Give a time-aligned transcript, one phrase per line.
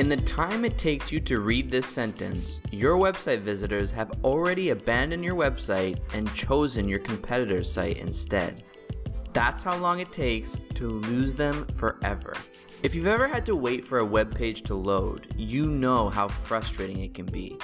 [0.00, 4.70] In the time it takes you to read this sentence, your website visitors have already
[4.70, 8.64] abandoned your website and chosen your competitor's site instead.
[9.34, 12.34] That's how long it takes to lose them forever.
[12.82, 16.28] If you've ever had to wait for a web page to load, you know how
[16.28, 17.58] frustrating it can be.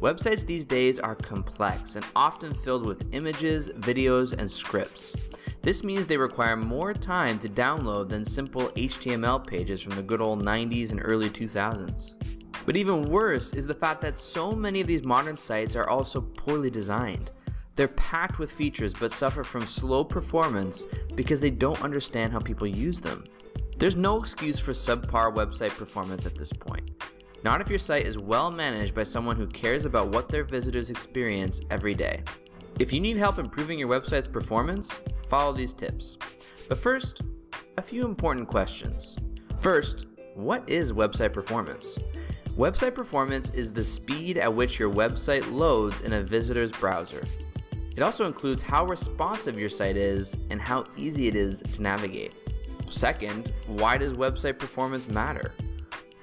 [0.00, 5.16] Websites these days are complex and often filled with images, videos, and scripts.
[5.62, 10.20] This means they require more time to download than simple HTML pages from the good
[10.20, 12.14] old 90s and early 2000s.
[12.64, 16.20] But even worse is the fact that so many of these modern sites are also
[16.20, 17.32] poorly designed.
[17.74, 20.86] They're packed with features but suffer from slow performance
[21.16, 23.24] because they don't understand how people use them.
[23.78, 26.88] There's no excuse for subpar website performance at this point.
[27.44, 30.90] Not if your site is well managed by someone who cares about what their visitors
[30.90, 32.22] experience every day.
[32.78, 36.18] If you need help improving your website's performance, follow these tips.
[36.68, 37.22] But first,
[37.76, 39.18] a few important questions.
[39.60, 41.98] First, what is website performance?
[42.56, 47.24] Website performance is the speed at which your website loads in a visitor's browser.
[47.96, 52.34] It also includes how responsive your site is and how easy it is to navigate.
[52.86, 55.52] Second, why does website performance matter?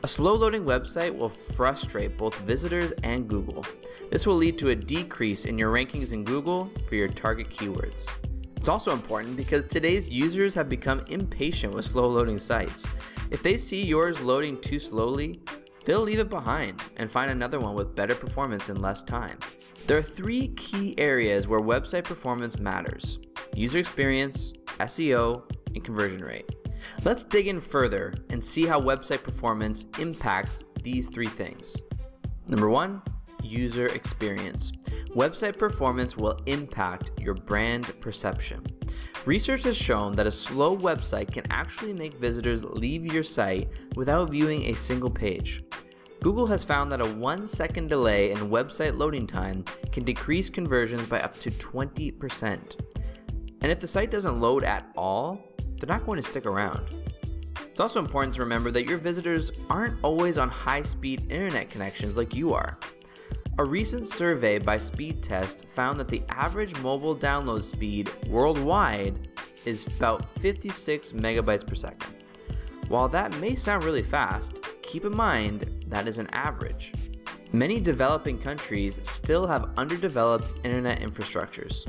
[0.05, 3.65] A slow loading website will frustrate both visitors and Google.
[4.11, 8.07] This will lead to a decrease in your rankings in Google for your target keywords.
[8.55, 12.91] It's also important because today's users have become impatient with slow loading sites.
[13.31, 15.41] If they see yours loading too slowly,
[15.85, 19.39] they'll leave it behind and find another one with better performance in less time.
[19.87, 23.17] There are three key areas where website performance matters
[23.55, 26.64] user experience, SEO, and conversion rate.
[27.03, 31.83] Let's dig in further and see how website performance impacts these three things.
[32.47, 33.01] Number one,
[33.41, 34.71] user experience.
[35.15, 38.65] Website performance will impact your brand perception.
[39.25, 44.29] Research has shown that a slow website can actually make visitors leave your site without
[44.29, 45.63] viewing a single page.
[46.21, 51.07] Google has found that a one second delay in website loading time can decrease conversions
[51.07, 52.79] by up to 20%.
[53.61, 56.83] And if the site doesn't load at all, they're not going to stick around.
[57.57, 62.15] It's also important to remember that your visitors aren't always on high speed internet connections
[62.15, 62.77] like you are.
[63.57, 69.29] A recent survey by Speedtest found that the average mobile download speed worldwide
[69.65, 72.15] is about 56 megabytes per second.
[72.87, 76.93] While that may sound really fast, keep in mind that is an average.
[77.51, 81.85] Many developing countries still have underdeveloped internet infrastructures.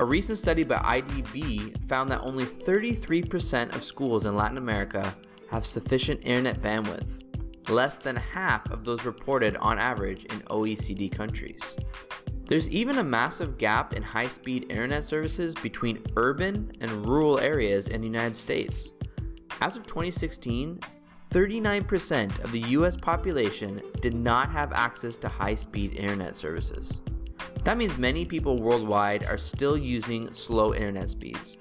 [0.00, 5.14] A recent study by IDB found that only 33% of schools in Latin America
[5.50, 11.76] have sufficient internet bandwidth, less than half of those reported on average in OECD countries.
[12.46, 17.88] There's even a massive gap in high speed internet services between urban and rural areas
[17.88, 18.94] in the United States.
[19.60, 20.80] As of 2016,
[21.30, 27.02] 39% of the US population did not have access to high speed internet services.
[27.64, 31.58] That means many people worldwide are still using slow internet speeds.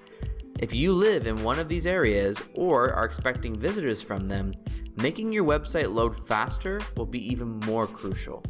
[0.59, 4.53] If you live in one of these areas or are expecting visitors from them,
[4.97, 8.43] making your website load faster will be even more crucial.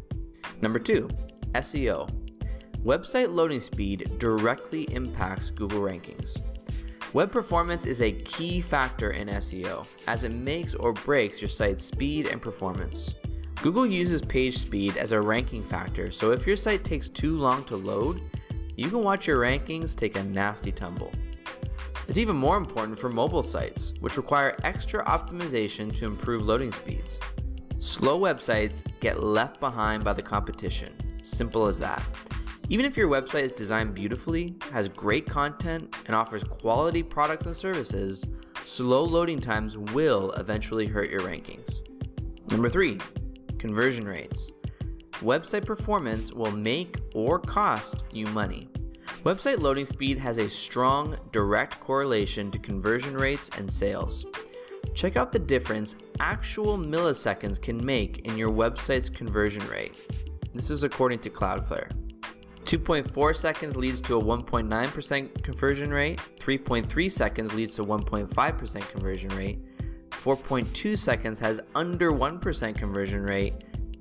[0.62, 1.07] Number two,
[1.53, 2.09] SEO.
[2.84, 6.57] Website loading speed directly impacts Google rankings.
[7.13, 11.84] Web performance is a key factor in SEO, as it makes or breaks your site's
[11.84, 13.16] speed and performance.
[13.62, 17.66] Google uses page speed as a ranking factor, so if your site takes too long
[17.66, 18.22] to load,
[18.78, 21.12] you can watch your rankings take a nasty tumble.
[22.08, 27.20] It's even more important for mobile sites, which require extra optimization to improve loading speeds.
[27.80, 30.94] Slow websites get left behind by the competition.
[31.22, 32.02] Simple as that.
[32.70, 37.56] Even if your website is designed beautifully, has great content, and offers quality products and
[37.56, 38.26] services,
[38.64, 41.81] slow loading times will eventually hurt your rankings.
[42.50, 43.00] Number three,
[43.59, 44.53] conversion rates.
[45.22, 48.70] Website performance will make or cost you money.
[49.24, 54.25] Website loading speed has a strong direct correlation to conversion rates and sales.
[54.94, 59.94] Check out the difference actual milliseconds can make in your website's conversion rate.
[60.53, 61.91] This is according to Cloudflare.
[62.64, 69.59] 2.4 seconds leads to a 1.9% conversion rate, 3.3 seconds leads to 1.5% conversion rate,
[70.20, 73.54] 4.2 seconds has under 1% conversion rate,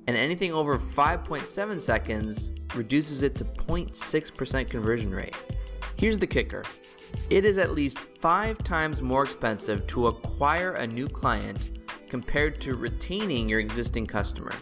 [0.07, 5.35] and anything over 5.7 seconds reduces it to 0.6% conversion rate.
[5.95, 6.63] Here's the kicker
[7.29, 11.79] it is at least five times more expensive to acquire a new client
[12.09, 14.53] compared to retaining your existing customer.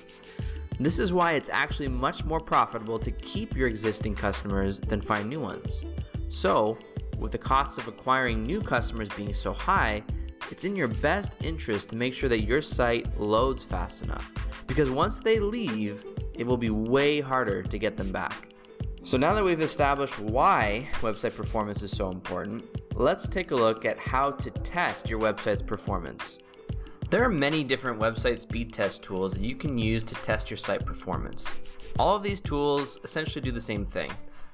[0.79, 5.27] This is why it's actually much more profitable to keep your existing customers than find
[5.27, 5.83] new ones.
[6.27, 6.77] So,
[7.17, 10.03] with the cost of acquiring new customers being so high,
[10.51, 14.31] it's in your best interest to make sure that your site loads fast enough.
[14.67, 18.49] Because once they leave, it will be way harder to get them back.
[19.03, 22.63] So now that we've established why website performance is so important,
[22.93, 26.39] let's take a look at how to test your website's performance.
[27.09, 30.57] There are many different website speed test tools that you can use to test your
[30.57, 31.49] site performance.
[31.97, 34.11] All of these tools essentially do the same thing,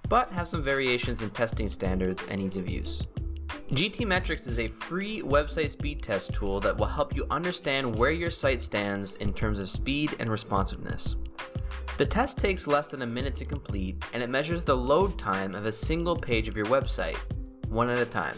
[0.07, 3.07] but have some variations in testing standards and ease of use.
[3.69, 8.29] GTmetrix is a free website speed test tool that will help you understand where your
[8.29, 11.15] site stands in terms of speed and responsiveness.
[11.97, 15.55] The test takes less than a minute to complete and it measures the load time
[15.55, 17.17] of a single page of your website,
[17.67, 18.37] one at a time.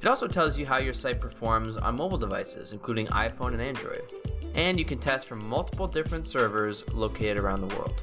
[0.00, 4.02] It also tells you how your site performs on mobile devices, including iPhone and Android,
[4.54, 8.02] and you can test from multiple different servers located around the world.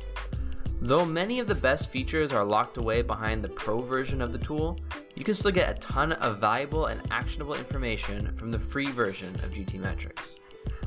[0.86, 4.38] Though many of the best features are locked away behind the pro version of the
[4.38, 4.78] tool,
[5.16, 9.34] you can still get a ton of valuable and actionable information from the free version
[9.36, 10.42] of GTmetrix.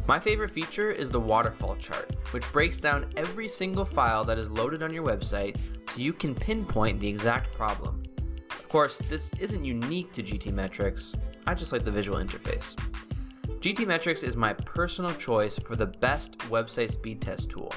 [0.06, 4.50] My favorite feature is the waterfall chart, which breaks down every single file that is
[4.50, 5.58] loaded on your website
[5.88, 8.02] so you can pinpoint the exact problem.
[8.50, 12.76] Of course, this isn't unique to GTmetrix, I just like the visual interface.
[13.60, 17.72] GTmetrix is my personal choice for the best website speed test tool.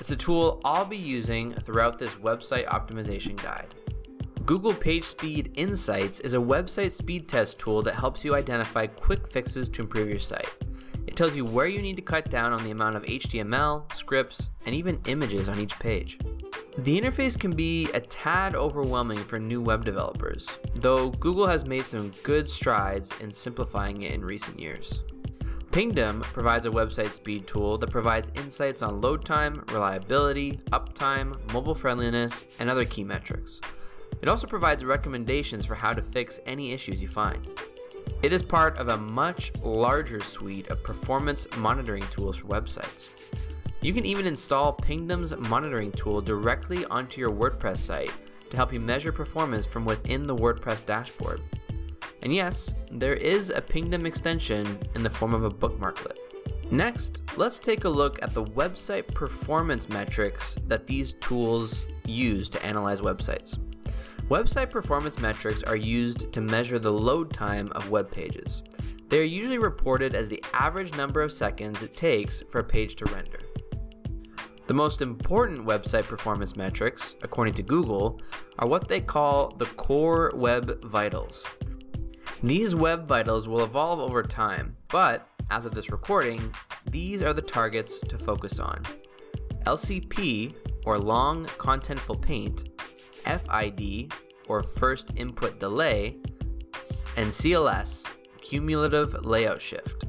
[0.00, 3.74] It's a tool I'll be using throughout this website optimization guide.
[4.46, 9.68] Google PageSpeed Insights is a website speed test tool that helps you identify quick fixes
[9.70, 10.48] to improve your site.
[11.08, 14.50] It tells you where you need to cut down on the amount of HTML, scripts,
[14.66, 16.18] and even images on each page.
[16.78, 21.84] The interface can be a tad overwhelming for new web developers, though Google has made
[21.84, 25.02] some good strides in simplifying it in recent years.
[25.70, 31.74] Pingdom provides a website speed tool that provides insights on load time, reliability, uptime, mobile
[31.74, 33.60] friendliness, and other key metrics.
[34.22, 37.46] It also provides recommendations for how to fix any issues you find.
[38.22, 43.10] It is part of a much larger suite of performance monitoring tools for websites.
[43.82, 48.12] You can even install Pingdom's monitoring tool directly onto your WordPress site
[48.50, 51.42] to help you measure performance from within the WordPress dashboard.
[52.22, 56.18] And yes, there is a Pingdom extension in the form of a bookmarklet.
[56.70, 62.64] Next, let's take a look at the website performance metrics that these tools use to
[62.64, 63.58] analyze websites.
[64.28, 68.62] Website performance metrics are used to measure the load time of web pages.
[69.08, 72.96] They are usually reported as the average number of seconds it takes for a page
[72.96, 73.38] to render.
[74.66, 78.20] The most important website performance metrics, according to Google,
[78.58, 81.46] are what they call the core web vitals.
[82.42, 86.54] These web vitals will evolve over time, but as of this recording,
[86.86, 88.84] these are the targets to focus on.
[89.66, 90.54] LCP,
[90.86, 92.68] or Long Contentful Paint,
[93.24, 94.12] FID,
[94.46, 96.16] or First Input Delay,
[97.16, 98.08] and CLS,
[98.40, 100.04] Cumulative Layout Shift.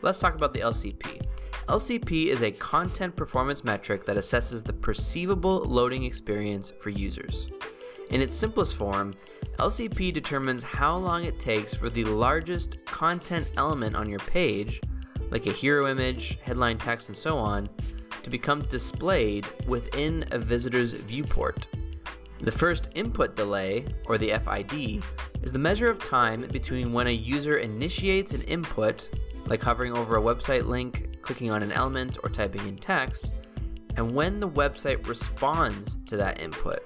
[0.00, 1.22] Let's talk about the LCP.
[1.68, 7.50] LCP is a content performance metric that assesses the perceivable loading experience for users.
[8.12, 9.14] In its simplest form,
[9.56, 14.82] LCP determines how long it takes for the largest content element on your page,
[15.30, 17.70] like a hero image, headline text, and so on,
[18.22, 21.66] to become displayed within a visitor's viewport.
[22.40, 25.02] The first input delay, or the FID,
[25.42, 29.08] is the measure of time between when a user initiates an input,
[29.46, 33.32] like hovering over a website link, clicking on an element, or typing in text,
[33.96, 36.80] and when the website responds to that input.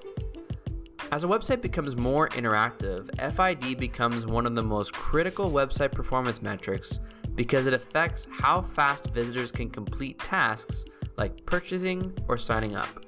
[1.09, 6.41] As a website becomes more interactive, FID becomes one of the most critical website performance
[6.41, 6.99] metrics
[7.33, 10.83] because it affects how fast visitors can complete tasks
[11.15, 13.05] like purchasing or signing up.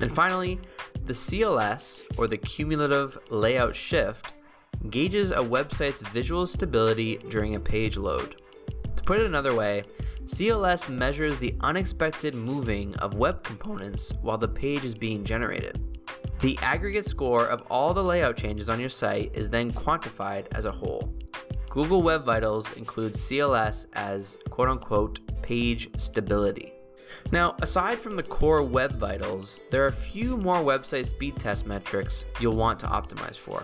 [0.00, 0.58] And finally,
[1.04, 4.34] the CLS, or the Cumulative Layout Shift,
[4.90, 8.42] gauges a website's visual stability during a page load.
[8.96, 9.84] To put it another way,
[10.24, 15.91] CLS measures the unexpected moving of web components while the page is being generated.
[16.42, 20.64] The aggregate score of all the layout changes on your site is then quantified as
[20.64, 21.14] a whole.
[21.70, 26.72] Google Web Vitals includes CLS as quote unquote page stability.
[27.30, 31.64] Now, aside from the core Web Vitals, there are a few more website speed test
[31.64, 33.62] metrics you'll want to optimize for.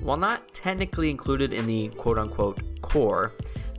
[0.00, 3.32] While not technically included in the quote unquote core,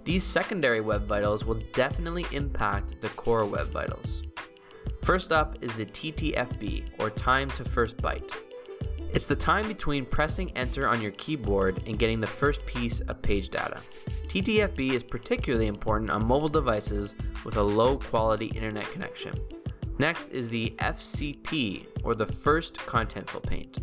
[0.04, 4.24] these secondary Web Vitals will definitely impact the core Web Vitals.
[5.04, 8.32] First up is the TTFB, or time to first byte.
[9.14, 13.22] It's the time between pressing enter on your keyboard and getting the first piece of
[13.22, 13.82] page data.
[14.28, 19.34] TTFB is particularly important on mobile devices with a low quality internet connection.
[20.00, 23.80] Next is the FCP, or the first contentful paint.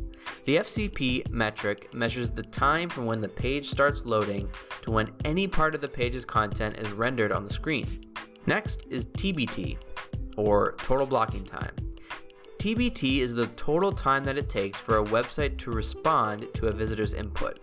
[0.47, 4.49] The FCP metric measures the time from when the page starts loading
[4.81, 7.87] to when any part of the page's content is rendered on the screen.
[8.47, 9.77] Next is TBT,
[10.41, 11.75] or total blocking time.
[12.59, 16.73] TBT is the total time that it takes for a website to respond to a
[16.73, 17.59] visitor's input.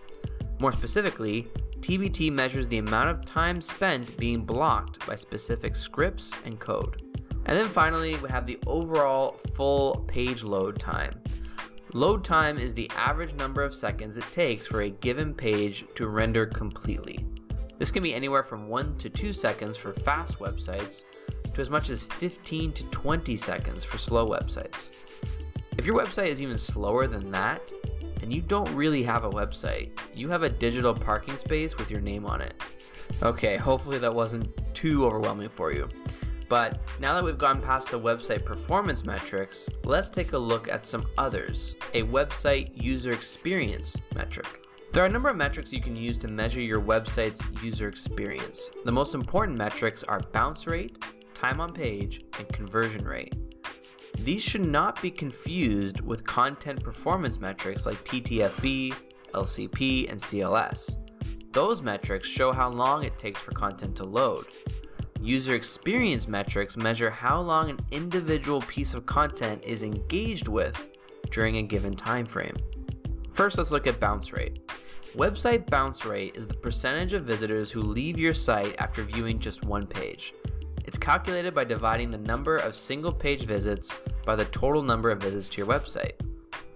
[0.60, 1.46] More specifically,
[1.80, 7.02] TBT measures the amount of time spent being blocked by specific scripts and code.
[7.46, 11.12] And then finally, we have the overall full page load time.
[11.94, 16.08] Load time is the average number of seconds it takes for a given page to
[16.08, 17.24] render completely.
[17.78, 21.04] This can be anywhere from 1 to 2 seconds for fast websites
[21.58, 24.92] to as much as 15 to 20 seconds for slow websites.
[25.76, 27.72] If your website is even slower than that,
[28.20, 29.90] then you don't really have a website.
[30.14, 32.54] You have a digital parking space with your name on it.
[33.22, 35.88] Okay, hopefully that wasn't too overwhelming for you.
[36.48, 40.86] But now that we've gone past the website performance metrics, let's take a look at
[40.86, 44.64] some others, a website user experience metric.
[44.92, 48.70] There are a number of metrics you can use to measure your website's user experience.
[48.84, 50.98] The most important metrics are bounce rate,
[51.38, 53.32] time on page, and conversion rate.
[54.18, 58.92] These should not be confused with content performance metrics like TTFB,
[59.32, 60.98] LCP, and CLS.
[61.52, 64.46] Those metrics show how long it takes for content to load.
[65.20, 70.90] User experience metrics measure how long an individual piece of content is engaged with
[71.30, 72.56] during a given time frame.
[73.32, 74.66] First, let's look at bounce rate.
[75.14, 79.64] Website bounce rate is the percentage of visitors who leave your site after viewing just
[79.64, 80.34] one page.
[80.88, 85.20] It's calculated by dividing the number of single page visits by the total number of
[85.20, 86.12] visits to your website.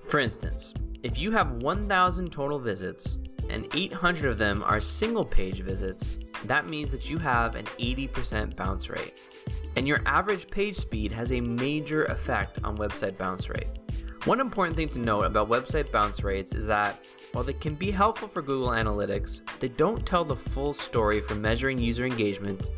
[0.06, 5.60] For instance, if you have 1,000 total visits and 800 of them are single page
[5.62, 9.14] visits, that means that you have an 80% bounce rate.
[9.76, 13.78] And your average page speed has a major effect on website bounce rate.
[14.26, 17.02] One important thing to note about website bounce rates is that
[17.32, 21.34] while they can be helpful for Google Analytics, they don't tell the full story for
[21.34, 22.68] measuring user engagement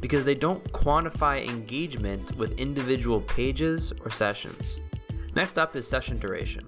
[0.00, 4.80] because they don't quantify engagement with individual pages or sessions.
[5.34, 6.64] Next up is session duration.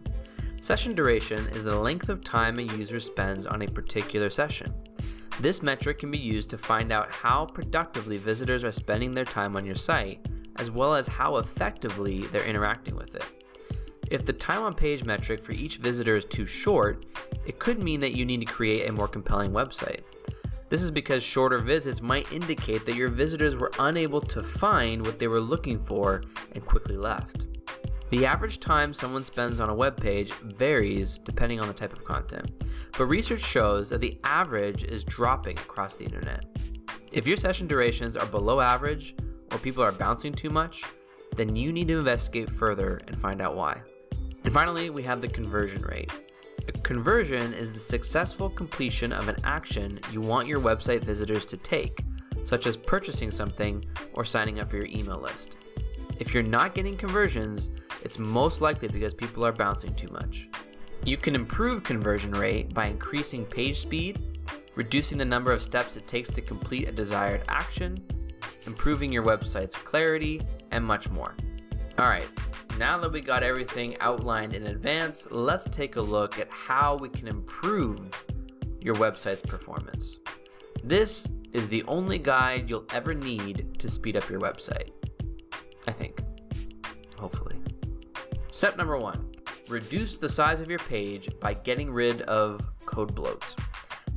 [0.61, 4.75] Session duration is the length of time a user spends on a particular session.
[5.41, 9.57] This metric can be used to find out how productively visitors are spending their time
[9.57, 13.25] on your site, as well as how effectively they're interacting with it.
[14.11, 17.07] If the time on page metric for each visitor is too short,
[17.47, 20.01] it could mean that you need to create a more compelling website.
[20.69, 25.19] This is because shorter visits might indicate that your visitors were unable to find what
[25.19, 26.23] they were looking for
[26.53, 27.47] and quickly left.
[28.11, 32.05] The average time someone spends on a web page varies depending on the type of
[32.05, 32.63] content,
[32.97, 36.45] but research shows that the average is dropping across the internet.
[37.13, 39.15] If your session durations are below average
[39.53, 40.85] or people are bouncing too much,
[41.37, 43.81] then you need to investigate further and find out why.
[44.45, 46.11] And finally, we have the conversion rate.
[46.67, 51.57] A conversion is the successful completion of an action you want your website visitors to
[51.57, 52.05] take,
[52.45, 53.85] such as purchasing something
[54.15, 55.57] or signing up for your email list.
[56.19, 57.71] If you're not getting conversions,
[58.03, 60.49] it's most likely because people are bouncing too much.
[61.05, 64.21] You can improve conversion rate by increasing page speed,
[64.75, 67.97] reducing the number of steps it takes to complete a desired action,
[68.67, 71.35] improving your website's clarity, and much more.
[71.99, 72.31] Alright,
[72.79, 77.09] now that we got everything outlined in advance, let's take a look at how we
[77.09, 78.25] can improve
[78.81, 80.21] your website's performance.
[80.85, 84.91] This is the only guide you'll ever need to speed up your website.
[85.89, 86.23] I think.
[87.19, 87.57] Hopefully.
[88.53, 89.33] Step number one
[89.69, 93.57] reduce the size of your page by getting rid of code bloat.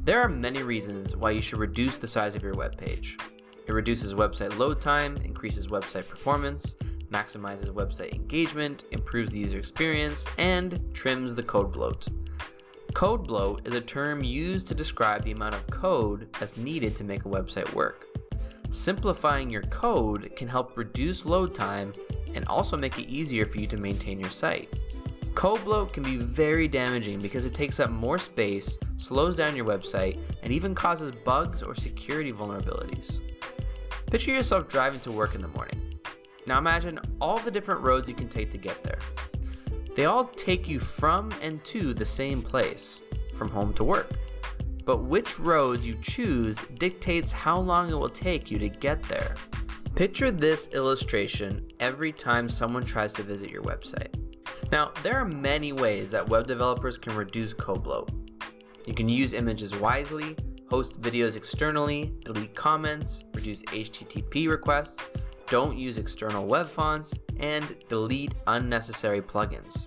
[0.03, 3.17] There are many reasons why you should reduce the size of your web page.
[3.65, 6.75] It reduces website load time, increases website performance,
[7.11, 12.07] maximizes website engagement, improves the user experience, and trims the code bloat.
[12.93, 17.03] Code bloat is a term used to describe the amount of code that's needed to
[17.03, 18.07] make a website work.
[18.69, 21.93] Simplifying your code can help reduce load time
[22.35, 24.69] and also make it easier for you to maintain your site.
[25.35, 29.65] Code bloat can be very damaging because it takes up more space, slows down your
[29.65, 33.21] website, and even causes bugs or security vulnerabilities.
[34.09, 35.90] Picture yourself driving to work in the morning.
[36.47, 38.99] Now imagine all the different roads you can take to get there.
[39.95, 43.01] They all take you from and to the same place,
[43.35, 44.11] from home to work
[44.85, 49.35] but which roads you choose dictates how long it will take you to get there.
[49.95, 54.13] Picture this illustration every time someone tries to visit your website.
[54.71, 58.09] Now, there are many ways that web developers can reduce code bloat.
[58.87, 60.35] You can use images wisely,
[60.69, 65.09] host videos externally, delete comments, reduce HTTP requests,
[65.51, 69.85] don't use external web fonts, and delete unnecessary plugins.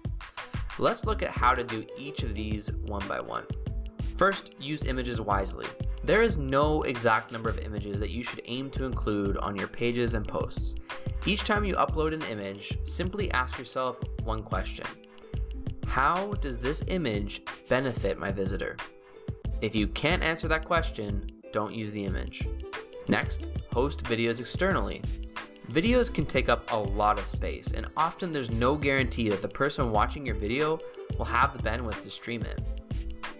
[0.78, 3.46] Let's look at how to do each of these one by one.
[4.18, 5.66] First, use images wisely.
[6.04, 9.66] There is no exact number of images that you should aim to include on your
[9.66, 10.74] pages and posts.
[11.24, 14.86] Each time you upload an image, simply ask yourself one question
[15.86, 17.40] How does this image
[17.70, 18.76] benefit my visitor?
[19.62, 22.46] If you can't answer that question, don't use the image.
[23.08, 25.00] Next, host videos externally.
[25.70, 29.48] Videos can take up a lot of space, and often there's no guarantee that the
[29.48, 30.78] person watching your video
[31.18, 32.60] will have the bandwidth to stream it.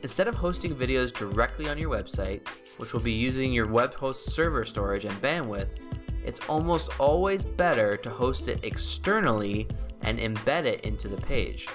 [0.03, 2.47] Instead of hosting videos directly on your website,
[2.79, 5.69] which will be using your web host server storage and bandwidth,
[6.25, 9.69] it's almost always better to host it externally
[10.01, 11.69] and embed it into the page.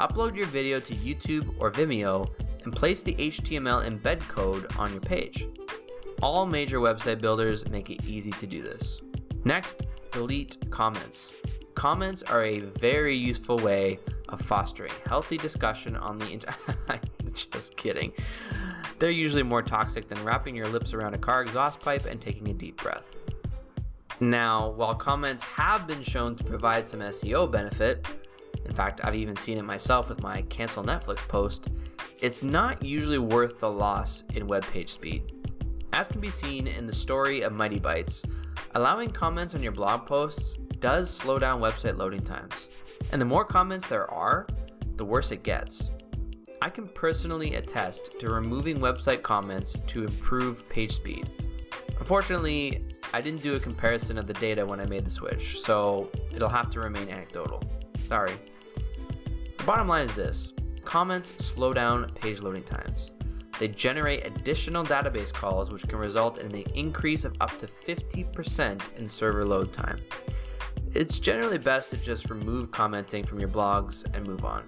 [0.00, 2.28] Upload your video to YouTube or Vimeo
[2.64, 5.46] and place the HTML embed code on your page.
[6.22, 9.02] All major website builders make it easy to do this.
[9.48, 11.32] Next, delete comments.
[11.74, 17.08] Comments are a very useful way of fostering healthy discussion on the internet.
[17.32, 18.12] Just kidding.
[18.98, 22.46] They're usually more toxic than wrapping your lips around a car exhaust pipe and taking
[22.48, 23.08] a deep breath.
[24.20, 28.06] Now, while comments have been shown to provide some SEO benefit,
[28.66, 31.68] in fact, I've even seen it myself with my cancel Netflix post,
[32.20, 35.37] it's not usually worth the loss in web page speed.
[35.92, 38.24] As can be seen in the story of Mighty Bytes,
[38.74, 42.68] Allowing comments on your blog posts does slow down website loading times.
[43.12, 44.46] And the more comments there are,
[44.96, 45.90] the worse it gets.
[46.60, 51.30] I can personally attest to removing website comments to improve page speed.
[51.98, 56.10] Unfortunately, I didn't do a comparison of the data when I made the switch, so
[56.34, 57.62] it'll have to remain anecdotal.
[58.06, 58.34] Sorry.
[59.56, 60.52] The bottom line is this
[60.84, 63.12] comments slow down page loading times.
[63.58, 68.80] They generate additional database calls, which can result in an increase of up to 50%
[68.96, 70.00] in server load time.
[70.94, 74.64] It's generally best to just remove commenting from your blogs and move on.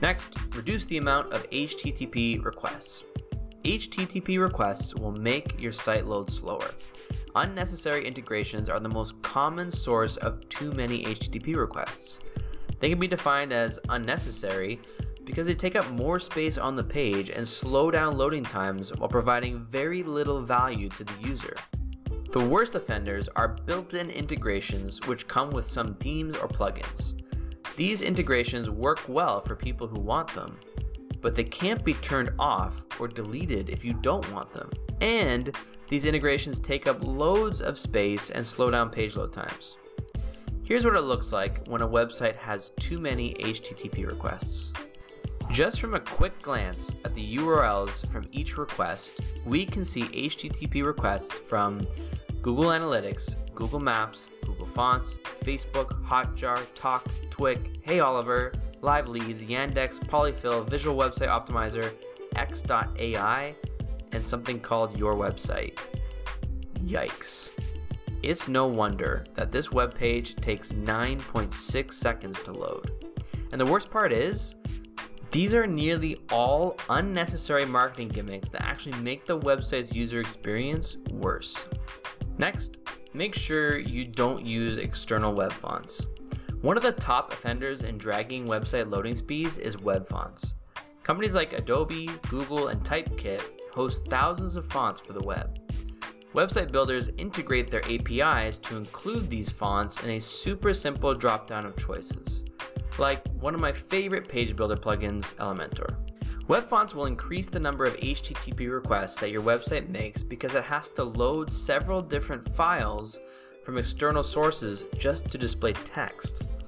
[0.00, 3.04] Next, reduce the amount of HTTP requests.
[3.64, 6.70] HTTP requests will make your site load slower.
[7.36, 12.20] Unnecessary integrations are the most common source of too many HTTP requests.
[12.80, 14.80] They can be defined as unnecessary
[15.24, 19.08] because they take up more space on the page and slow down loading times while
[19.08, 21.56] providing very little value to the user.
[22.32, 27.22] The worst offenders are built-in integrations which come with some themes or plugins.
[27.76, 30.58] These integrations work well for people who want them,
[31.20, 34.70] but they can't be turned off or deleted if you don't want them.
[35.00, 35.54] And
[35.88, 39.76] these integrations take up loads of space and slow down page load times.
[40.64, 44.72] Here's what it looks like when a website has too many HTTP requests.
[45.50, 50.84] Just from a quick glance at the URLs from each request, we can see HTTP
[50.84, 51.86] requests from
[52.42, 60.00] Google Analytics, Google Maps, Google Fonts, Facebook, Hotjar, Talk, Twik, Hey Oliver, Live Leads, Yandex,
[60.00, 61.94] Polyfill, Visual Website Optimizer,
[62.36, 63.54] X.AI,
[64.12, 65.78] and something called Your Website.
[66.80, 67.50] Yikes.
[68.22, 72.90] It's no wonder that this web page takes 9.6 seconds to load.
[73.52, 74.56] And the worst part is,
[75.34, 81.66] these are nearly all unnecessary marketing gimmicks that actually make the website's user experience worse.
[82.38, 82.78] Next,
[83.14, 86.06] make sure you don't use external web fonts.
[86.60, 90.54] One of the top offenders in dragging website loading speeds is web fonts.
[91.02, 93.42] Companies like Adobe, Google, and Typekit
[93.72, 95.58] host thousands of fonts for the web.
[96.32, 101.76] Website builders integrate their APIs to include these fonts in a super simple drop-down of
[101.76, 102.44] choices
[102.98, 105.96] like one of my favorite page builder plugins, Elementor.
[106.46, 110.64] Web fonts will increase the number of HTTP requests that your website makes because it
[110.64, 113.18] has to load several different files
[113.64, 116.64] from external sources just to display text.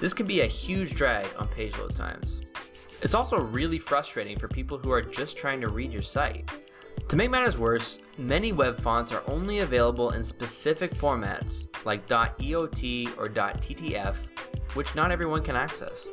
[0.00, 2.42] This can be a huge drag on page load times.
[3.02, 6.50] It's also really frustrating for people who are just trying to read your site.
[7.08, 13.16] To make matters worse, many web fonts are only available in specific formats like .eot
[13.16, 14.16] or .ttf
[14.74, 16.10] which not everyone can access.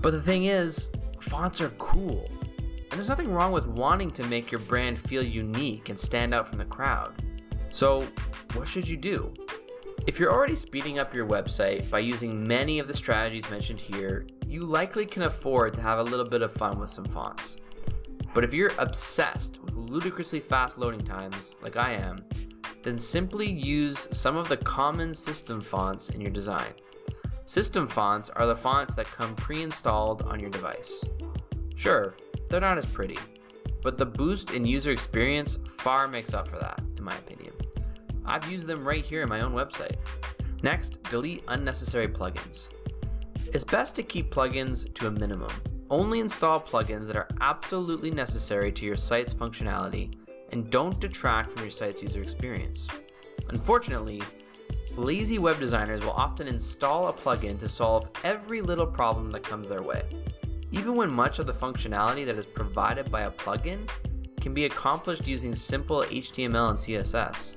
[0.00, 2.30] But the thing is, fonts are cool.
[2.90, 6.46] And there's nothing wrong with wanting to make your brand feel unique and stand out
[6.46, 7.12] from the crowd.
[7.68, 8.06] So,
[8.54, 9.34] what should you do?
[10.06, 14.26] If you're already speeding up your website by using many of the strategies mentioned here,
[14.46, 17.58] you likely can afford to have a little bit of fun with some fonts.
[18.32, 22.24] But if you're obsessed with ludicrously fast loading times, like I am,
[22.82, 26.72] then simply use some of the common system fonts in your design.
[27.48, 31.02] System fonts are the fonts that come pre-installed on your device.
[31.76, 32.14] Sure,
[32.50, 33.16] they're not as pretty,
[33.80, 37.54] but the boost in user experience far makes up for that, in my opinion.
[38.26, 39.96] I've used them right here in my own website.
[40.62, 42.68] Next, delete unnecessary plugins.
[43.54, 45.50] It's best to keep plugins to a minimum.
[45.88, 50.12] Only install plugins that are absolutely necessary to your site's functionality
[50.52, 52.88] and don't detract from your site's user experience.
[53.48, 54.20] Unfortunately,
[54.98, 59.68] lazy web designers will often install a plugin to solve every little problem that comes
[59.68, 60.02] their way,
[60.72, 63.88] even when much of the functionality that is provided by a plugin
[64.40, 67.56] can be accomplished using simple HTML and CSS.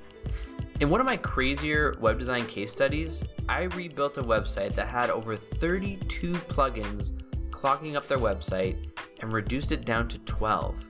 [0.80, 5.10] In one of my crazier web design case studies, I rebuilt a website that had
[5.10, 7.14] over 32 plugins
[7.52, 8.88] clogging up their website
[9.20, 10.90] and reduced it down to 12.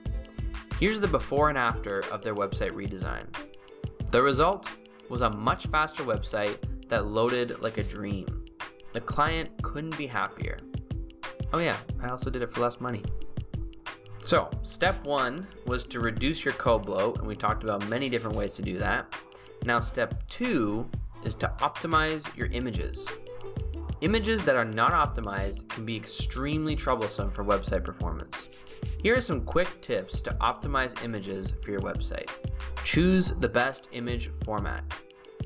[0.78, 3.26] Here's the before and after of their website redesign.
[4.10, 4.66] The result
[5.12, 6.56] was a much faster website
[6.88, 8.46] that loaded like a dream.
[8.94, 10.56] The client couldn't be happier.
[11.52, 13.04] Oh, yeah, I also did it for less money.
[14.24, 18.36] So, step one was to reduce your code bloat, and we talked about many different
[18.36, 19.14] ways to do that.
[19.66, 20.88] Now step two
[21.24, 23.06] is to optimize your images.
[24.02, 28.48] Images that are not optimized can be extremely troublesome for website performance.
[29.00, 32.28] Here are some quick tips to optimize images for your website.
[32.82, 34.82] Choose the best image format.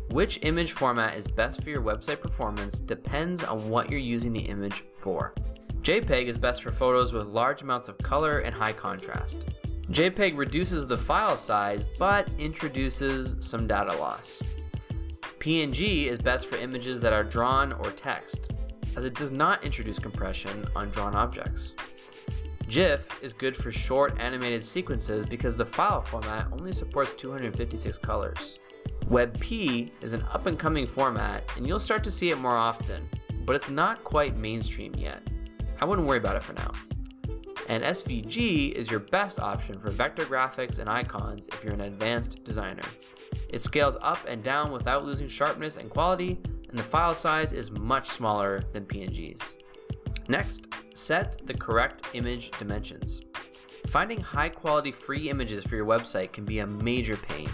[0.08, 4.40] Which image format is best for your website performance depends on what you're using the
[4.40, 5.34] image for.
[5.82, 9.44] JPEG is best for photos with large amounts of color and high contrast.
[9.90, 14.42] JPEG reduces the file size but introduces some data loss.
[15.46, 18.50] PNG is best for images that are drawn or text,
[18.96, 21.76] as it does not introduce compression on drawn objects.
[22.68, 28.58] GIF is good for short animated sequences because the file format only supports 256 colors.
[29.04, 33.08] WebP is an up and coming format and you'll start to see it more often,
[33.44, 35.22] but it's not quite mainstream yet.
[35.80, 36.72] I wouldn't worry about it for now
[37.66, 42.44] and SVG is your best option for vector graphics and icons if you're an advanced
[42.44, 42.82] designer.
[43.50, 47.70] It scales up and down without losing sharpness and quality, and the file size is
[47.70, 49.56] much smaller than PNGs.
[50.28, 53.20] Next, set the correct image dimensions.
[53.88, 57.48] Finding high quality free images for your website can be a major pain.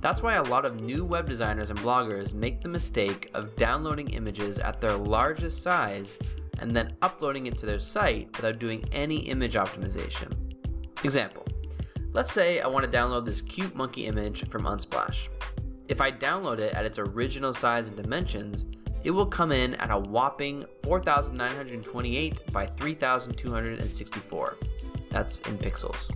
[0.00, 4.10] That's why a lot of new web designers and bloggers make the mistake of downloading
[4.10, 6.18] images at their largest size
[6.60, 10.32] and then uploading it to their site without doing any image optimization.
[11.02, 11.46] Example,
[12.12, 15.28] let's say I want to download this cute monkey image from Unsplash.
[15.88, 18.66] If I download it at its original size and dimensions,
[19.02, 24.56] it will come in at a whopping 4,928 by 3,264.
[25.08, 26.10] That's in pixels.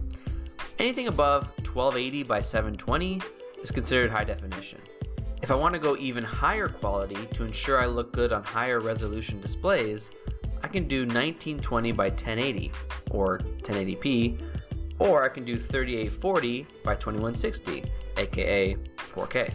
[0.78, 3.20] Anything above 1280 by 720
[3.62, 4.80] is considered high definition.
[5.42, 8.80] If I want to go even higher quality to ensure I look good on higher
[8.80, 10.10] resolution displays,
[10.64, 12.72] I can do 1920 by 1080
[13.10, 14.40] or 1080p,
[14.98, 17.84] or I can do 3840 by 2160,
[18.16, 19.52] aka 4K.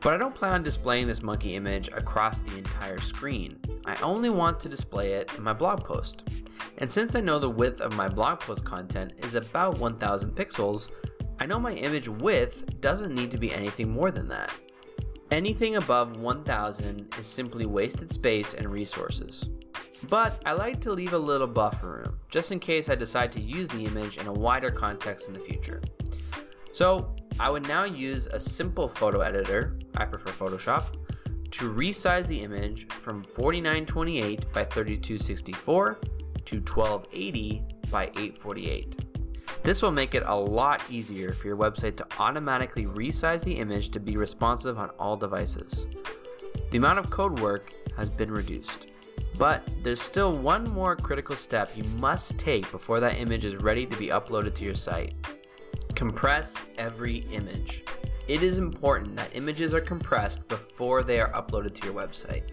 [0.00, 3.58] But I don't plan on displaying this monkey image across the entire screen.
[3.86, 6.28] I only want to display it in my blog post.
[6.76, 10.90] And since I know the width of my blog post content is about 1000 pixels,
[11.40, 14.52] I know my image width doesn't need to be anything more than that.
[15.30, 19.48] Anything above 1000 is simply wasted space and resources.
[20.04, 23.40] But I like to leave a little buffer room, just in case I decide to
[23.40, 25.82] use the image in a wider context in the future.
[26.72, 30.84] So I would now use a simple photo editor, I prefer Photoshop,
[31.52, 35.98] to resize the image from 4928 by 3264
[36.44, 38.96] to 1280 by 848.
[39.62, 43.90] This will make it a lot easier for your website to automatically resize the image
[43.90, 45.88] to be responsive on all devices.
[46.70, 48.88] The amount of code work has been reduced.
[49.38, 53.84] But there's still one more critical step you must take before that image is ready
[53.86, 55.14] to be uploaded to your site.
[55.94, 57.84] Compress every image.
[58.28, 62.44] It is important that images are compressed before they are uploaded to your website.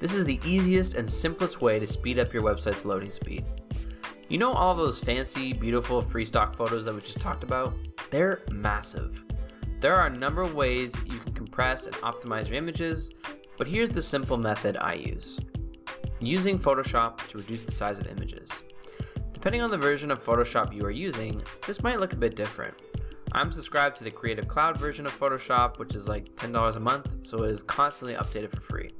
[0.00, 3.44] This is the easiest and simplest way to speed up your website's loading speed.
[4.28, 7.74] You know all those fancy, beautiful free stock photos that we just talked about?
[8.10, 9.24] They're massive.
[9.80, 13.12] There are a number of ways you can compress and optimize your images,
[13.58, 15.38] but here's the simple method I use
[16.26, 18.62] using Photoshop to reduce the size of images.
[19.32, 22.74] Depending on the version of Photoshop you are using, this might look a bit different.
[23.32, 27.26] I'm subscribed to the Creative Cloud version of Photoshop, which is like $10 a month,
[27.26, 28.90] so it is constantly updated for free.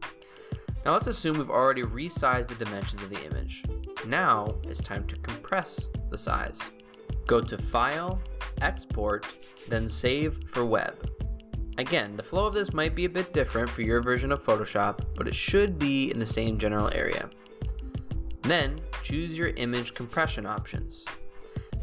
[0.85, 3.65] Now let's assume we've already resized the dimensions of the image.
[4.07, 6.71] Now it's time to compress the size.
[7.27, 8.21] Go to File,
[8.61, 9.27] Export,
[9.69, 11.09] then Save for Web.
[11.79, 15.01] Again, the flow of this might be a bit different for your version of Photoshop,
[15.15, 17.31] but it should be in the same general area.
[18.43, 21.07] Then, choose your image compression options.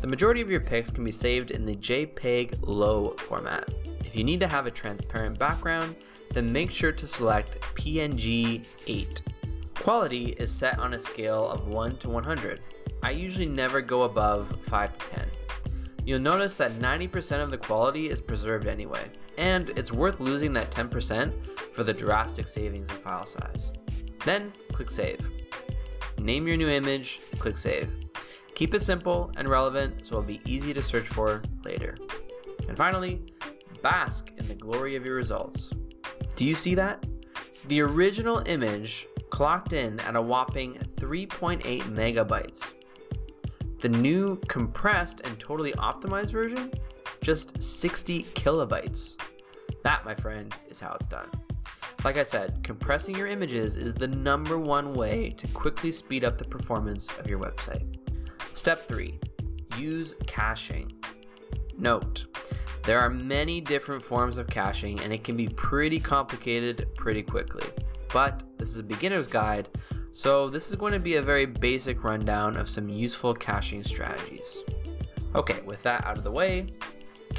[0.01, 3.67] The majority of your pics can be saved in the JPEG LOW format.
[4.05, 5.95] If you need to have a transparent background,
[6.31, 9.21] then make sure to select PNG 8.
[9.75, 12.61] Quality is set on a scale of 1 to 100.
[13.01, 15.27] I usually never go above 5 to 10.
[16.05, 20.69] You'll notice that 90% of the quality is preserved anyway, and it's worth losing that
[20.69, 21.33] 10%
[21.73, 23.71] for the drastic savings in file size.
[24.25, 25.31] Then click Save.
[26.19, 27.95] Name your new image click Save.
[28.53, 31.95] Keep it simple and relevant so it'll be easy to search for later.
[32.67, 33.23] And finally,
[33.81, 35.73] bask in the glory of your results.
[36.35, 37.05] Do you see that?
[37.69, 42.73] The original image clocked in at a whopping 3.8 megabytes.
[43.79, 46.73] The new compressed and totally optimized version,
[47.21, 49.17] just 60 kilobytes.
[49.83, 51.29] That, my friend, is how it's done.
[52.03, 56.37] Like I said, compressing your images is the number one way to quickly speed up
[56.37, 57.97] the performance of your website.
[58.53, 59.19] Step 3
[59.77, 60.91] Use caching.
[61.77, 62.25] Note,
[62.83, 67.67] there are many different forms of caching and it can be pretty complicated pretty quickly.
[68.11, 69.69] But this is a beginner's guide,
[70.11, 74.63] so this is going to be a very basic rundown of some useful caching strategies.
[75.35, 76.67] Okay, with that out of the way,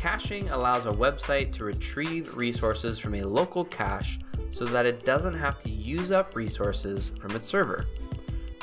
[0.01, 5.35] caching allows a website to retrieve resources from a local cache so that it doesn't
[5.35, 7.85] have to use up resources from its server.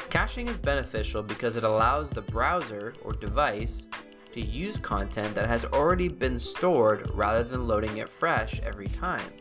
[0.10, 3.88] Caching is beneficial because it allows the browser or device
[4.32, 9.32] to use content that has already been stored rather than loading it fresh every time.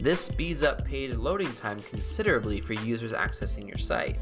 [0.00, 4.18] This speeds up page loading time considerably for users accessing your site.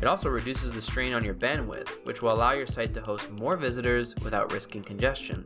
[0.00, 3.30] It also reduces the strain on your bandwidth, which will allow your site to host
[3.32, 5.44] more visitors without risking congestion.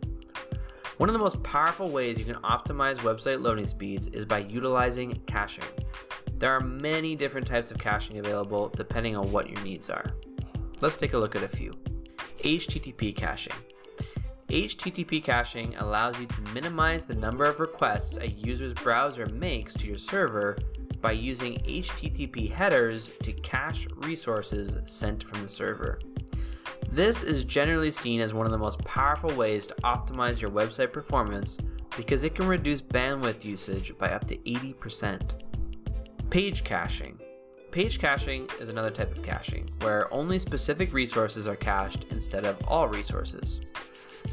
[1.01, 5.19] One of the most powerful ways you can optimize website loading speeds is by utilizing
[5.25, 5.65] caching.
[6.37, 10.15] There are many different types of caching available depending on what your needs are.
[10.83, 11.73] Let's take a look at a few.
[12.41, 13.55] HTTP caching.
[14.51, 19.87] HTTP caching allows you to minimize the number of requests a user's browser makes to
[19.87, 20.59] your server
[21.01, 25.99] by using HTTP headers to cache resources sent from the server.
[26.93, 30.93] This is generally seen as one of the most powerful ways to optimize your website
[30.93, 31.57] performance
[31.97, 35.35] because it can reduce bandwidth usage by up to 80%.
[36.31, 37.21] Page caching.
[37.71, 42.59] Page caching is another type of caching, where only specific resources are cached instead of
[42.67, 43.61] all resources.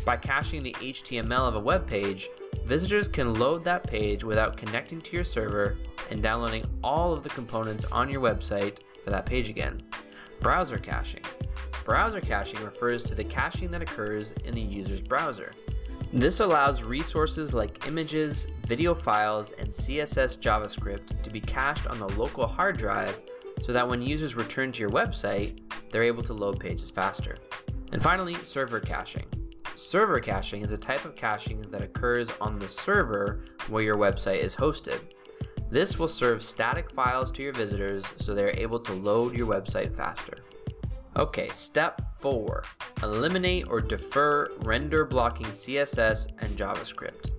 [0.03, 2.27] By caching the HTML of a web page,
[2.65, 5.77] visitors can load that page without connecting to your server
[6.09, 9.79] and downloading all of the components on your website for that page again.
[10.41, 11.21] Browser caching.
[11.87, 15.53] Browser caching refers to the caching that occurs in the user's browser.
[16.11, 22.09] This allows resources like images, video files, and CSS JavaScript to be cached on the
[22.09, 23.17] local hard drive
[23.61, 27.37] so that when users return to your website, they're able to load pages faster.
[27.93, 29.25] And finally, server caching.
[29.73, 34.43] Server caching is a type of caching that occurs on the server where your website
[34.43, 34.99] is hosted.
[35.71, 39.95] This will serve static files to your visitors so they're able to load your website
[39.95, 40.35] faster.
[41.17, 42.63] Okay, step four,
[43.01, 47.31] eliminate or defer render blocking CSS and JavaScript.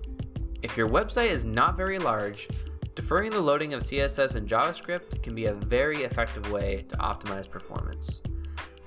[0.61, 2.49] If your website is not very large,
[2.95, 7.49] deferring the loading of CSS and JavaScript can be a very effective way to optimize
[7.49, 8.21] performance.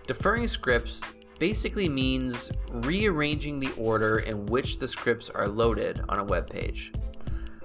[0.07, 1.00] Deferring scripts
[1.38, 6.92] basically means rearranging the order in which the scripts are loaded on a web page.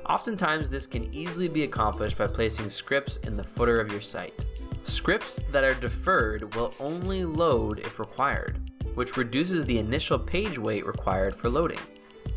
[0.05, 4.45] Oftentimes, this can easily be accomplished by placing scripts in the footer of your site.
[4.88, 10.86] Scripts that are deferred will only load if required, which reduces the initial page weight
[10.86, 11.80] required for loading.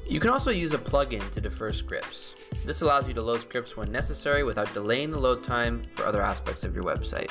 [0.08, 2.34] You can also use a plugin to defer scripts.
[2.64, 6.22] This allows you to load scripts when necessary without delaying the load time for other
[6.22, 7.30] aspects of your website.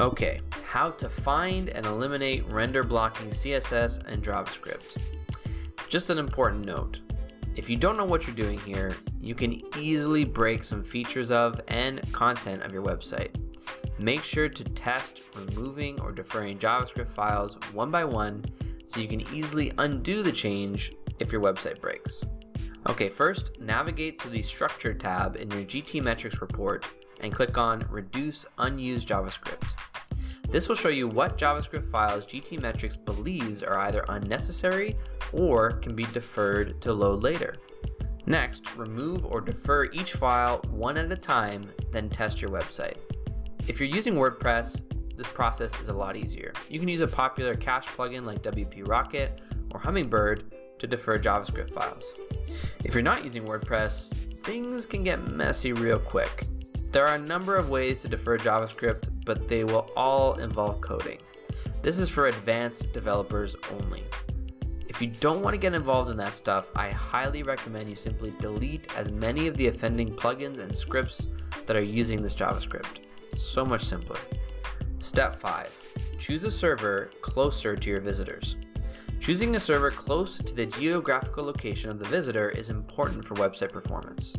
[0.00, 5.00] Okay, how to find and eliminate render blocking CSS and JavaScript.
[5.86, 6.98] Just an important note.
[7.54, 11.60] If you don't know what you're doing here, you can easily break some features of
[11.68, 13.30] and content of your website.
[14.02, 18.44] Make sure to test removing or deferring JavaScript files one by one
[18.84, 22.24] so you can easily undo the change if your website breaks.
[22.88, 26.84] Okay, first navigate to the Structure tab in your GTmetrix report
[27.20, 29.76] and click on Reduce Unused JavaScript.
[30.48, 34.96] This will show you what JavaScript files GTmetrix believes are either unnecessary
[35.32, 37.54] or can be deferred to load later.
[38.26, 42.96] Next, remove or defer each file one at a time, then test your website.
[43.68, 44.82] If you're using WordPress,
[45.16, 46.52] this process is a lot easier.
[46.68, 49.40] You can use a popular cache plugin like WP Rocket
[49.72, 52.12] or Hummingbird to defer JavaScript files.
[52.84, 56.46] If you're not using WordPress, things can get messy real quick.
[56.90, 61.20] There are a number of ways to defer JavaScript, but they will all involve coding.
[61.82, 64.02] This is for advanced developers only.
[64.88, 68.34] If you don't want to get involved in that stuff, I highly recommend you simply
[68.40, 71.28] delete as many of the offending plugins and scripts
[71.66, 73.01] that are using this JavaScript.
[73.36, 74.18] So much simpler.
[74.98, 75.94] Step 5.
[76.18, 78.56] Choose a server closer to your visitors.
[79.20, 83.70] Choosing a server close to the geographical location of the visitor is important for website
[83.70, 84.36] performance.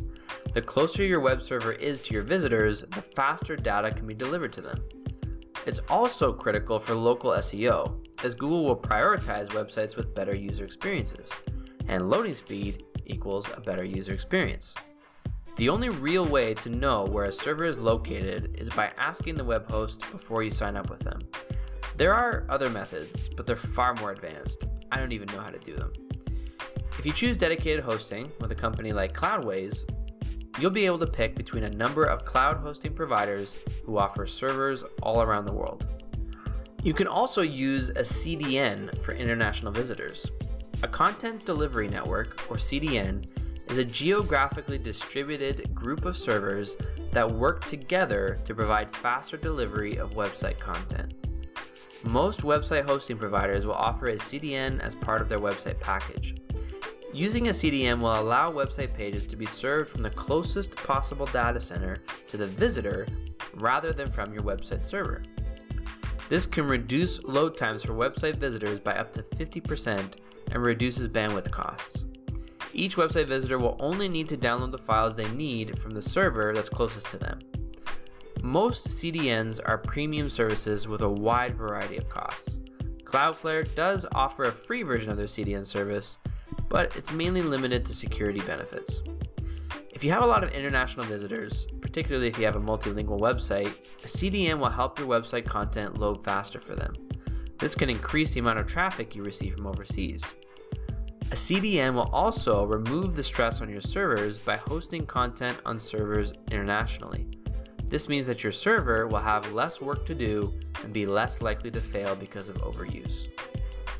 [0.52, 4.52] The closer your web server is to your visitors, the faster data can be delivered
[4.52, 4.78] to them.
[5.66, 11.32] It's also critical for local SEO, as Google will prioritize websites with better user experiences,
[11.88, 14.74] and loading speed equals a better user experience.
[15.56, 19.44] The only real way to know where a server is located is by asking the
[19.44, 21.20] web host before you sign up with them.
[21.96, 24.64] There are other methods, but they're far more advanced.
[24.90, 25.92] I don't even know how to do them.
[26.98, 29.88] If you choose dedicated hosting with a company like Cloudways,
[30.58, 34.82] you'll be able to pick between a number of cloud hosting providers who offer servers
[35.02, 35.86] all around the world.
[36.82, 40.32] You can also use a CDN for international visitors.
[40.82, 43.24] A content delivery network, or CDN,
[43.68, 46.76] is a geographically distributed group of servers
[47.12, 51.14] that work together to provide faster delivery of website content.
[52.02, 56.34] Most website hosting providers will offer a CDN as part of their website package.
[57.14, 61.60] Using a CDN will allow website pages to be served from the closest possible data
[61.60, 61.98] center
[62.28, 63.06] to the visitor
[63.54, 65.22] rather than from your website server.
[66.28, 70.16] This can reduce load times for website visitors by up to 50%
[70.50, 72.04] and reduces bandwidth costs.
[72.74, 76.52] Each website visitor will only need to download the files they need from the server
[76.52, 77.38] that's closest to them.
[78.42, 82.60] Most CDNs are premium services with a wide variety of costs.
[83.04, 86.18] Cloudflare does offer a free version of their CDN service,
[86.68, 89.02] but it's mainly limited to security benefits.
[89.92, 93.68] If you have a lot of international visitors, particularly if you have a multilingual website,
[94.02, 96.92] a CDN will help your website content load faster for them.
[97.60, 100.34] This can increase the amount of traffic you receive from overseas.
[101.30, 106.32] A CDN will also remove the stress on your servers by hosting content on servers
[106.50, 107.26] internationally.
[107.86, 111.70] This means that your server will have less work to do and be less likely
[111.72, 113.28] to fail because of overuse.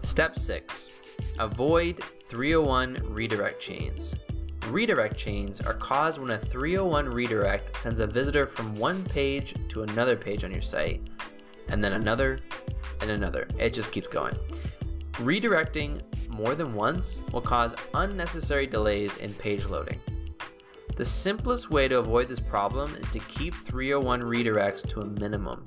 [0.00, 0.90] Step 6.
[1.38, 4.14] Avoid 301 redirect chains.
[4.68, 9.82] Redirect chains are caused when a 301 redirect sends a visitor from one page to
[9.82, 11.02] another page on your site,
[11.68, 12.38] and then another,
[13.00, 13.46] and another.
[13.58, 14.36] It just keeps going.
[15.18, 20.00] Redirecting more than once will cause unnecessary delays in page loading.
[20.96, 25.62] The simplest way to avoid this problem is to keep 301 redirects to a minimum.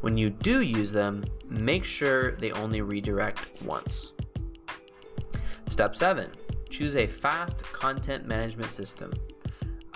[0.00, 4.14] When you do use them, make sure they only redirect once.
[5.68, 6.30] Step 7.
[6.68, 9.12] Choose a fast content management system.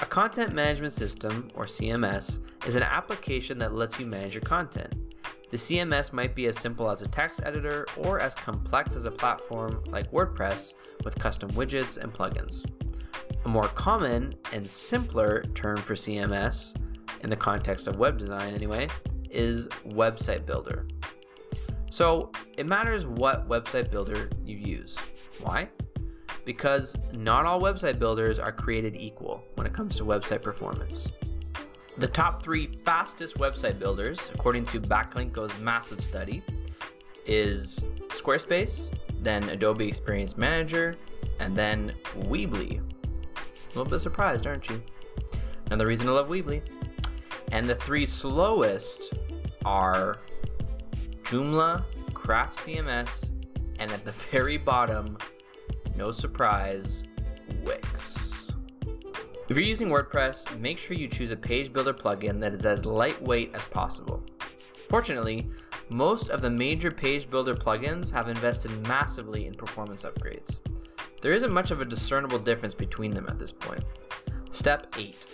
[0.03, 4.95] A content management system, or CMS, is an application that lets you manage your content.
[5.55, 9.11] The CMS might be as simple as a text editor or as complex as a
[9.13, 12.69] platform like WordPress with custom widgets and plugins.
[13.45, 16.75] A more common and simpler term for CMS,
[17.21, 18.89] in the context of web design anyway,
[19.31, 20.89] is website builder.
[21.89, 24.99] So it matters what website builder you use.
[25.41, 25.69] Why?
[26.45, 31.13] Because not all website builders are created equal when it comes to website performance.
[31.97, 36.43] The top three fastest website builders, according to Backlinko's massive study,
[37.25, 40.97] is Squarespace, then Adobe Experience Manager,
[41.39, 42.81] and then Weebly.
[42.81, 44.83] A little bit surprised, aren't you?
[45.67, 46.63] Another reason to love Weebly.
[47.53, 49.15] And the three slowest
[49.65, 50.19] are
[51.23, 53.33] Joomla, Craft CMS,
[53.79, 55.17] and at the very bottom,
[55.95, 57.05] no surprise,
[57.63, 58.34] Wix.
[59.47, 62.87] If you're using WordPress, make sure you choose a page builder plugin that is as
[62.87, 64.23] lightweight as possible.
[64.89, 65.47] Fortunately,
[65.91, 70.61] most of the major page builder plugins have invested massively in performance upgrades.
[71.21, 73.85] There isn't much of a discernible difference between them at this point.
[74.51, 75.27] Step 8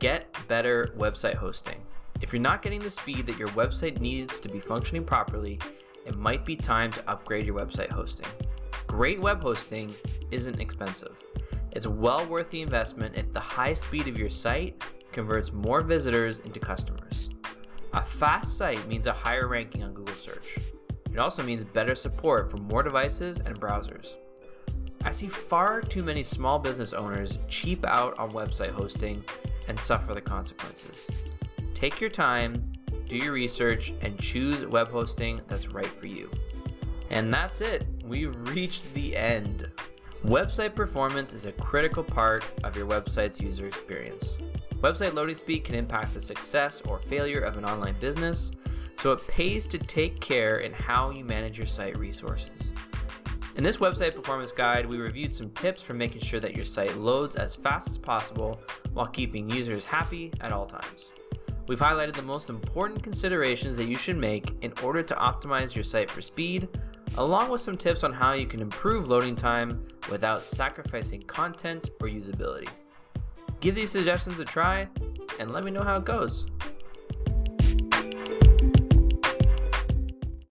[0.00, 1.80] Get better website hosting.
[2.20, 5.60] If you're not getting the speed that your website needs to be functioning properly,
[6.04, 8.26] it might be time to upgrade your website hosting.
[8.88, 9.94] Great web hosting
[10.32, 11.22] isn't expensive.
[11.74, 14.82] It's well worth the investment if the high speed of your site
[15.12, 17.30] converts more visitors into customers.
[17.92, 20.58] A fast site means a higher ranking on Google search.
[21.12, 24.16] It also means better support for more devices and browsers.
[25.04, 29.24] I see far too many small business owners cheap out on website hosting
[29.68, 31.10] and suffer the consequences.
[31.74, 32.66] Take your time,
[33.06, 36.30] do your research, and choose web hosting that's right for you.
[37.10, 37.86] And that's it.
[38.04, 39.70] We've reached the end.
[40.24, 44.40] Website performance is a critical part of your website's user experience.
[44.76, 48.50] Website loading speed can impact the success or failure of an online business,
[48.96, 52.74] so it pays to take care in how you manage your site resources.
[53.56, 56.96] In this website performance guide, we reviewed some tips for making sure that your site
[56.96, 58.58] loads as fast as possible
[58.94, 61.12] while keeping users happy at all times.
[61.68, 65.84] We've highlighted the most important considerations that you should make in order to optimize your
[65.84, 66.66] site for speed,
[67.18, 72.08] along with some tips on how you can improve loading time without sacrificing content or
[72.08, 72.68] usability.
[73.60, 74.88] Give these suggestions a try
[75.38, 76.46] and let me know how it goes.